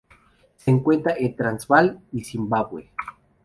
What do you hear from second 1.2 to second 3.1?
Transvaal y Zimbabue.